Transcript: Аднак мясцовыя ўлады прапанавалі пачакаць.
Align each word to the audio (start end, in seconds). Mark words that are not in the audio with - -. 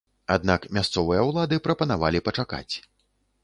Аднак 0.35 0.65
мясцовыя 0.77 1.27
ўлады 1.29 1.61
прапанавалі 1.69 2.25
пачакаць. 2.31 2.75